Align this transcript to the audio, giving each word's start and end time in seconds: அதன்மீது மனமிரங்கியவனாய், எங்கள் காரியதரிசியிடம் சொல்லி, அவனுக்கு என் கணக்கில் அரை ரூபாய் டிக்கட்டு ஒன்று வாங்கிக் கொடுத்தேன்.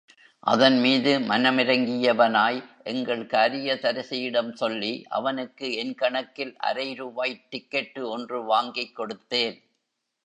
அதன்மீது 0.43 1.11
மனமிரங்கியவனாய், 1.19 2.57
எங்கள் 2.83 3.21
காரியதரிசியிடம் 3.25 4.51
சொல்லி, 4.53 5.05
அவனுக்கு 5.09 5.67
என் 5.73 5.95
கணக்கில் 5.95 6.55
அரை 6.57 6.93
ரூபாய் 6.93 7.41
டிக்கட்டு 7.51 8.03
ஒன்று 8.07 8.43
வாங்கிக் 8.43 8.95
கொடுத்தேன். 8.99 9.57